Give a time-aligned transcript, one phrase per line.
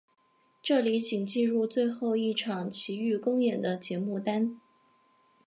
[0.63, 4.59] 这里仅记录最后一场琦玉公演的节目单。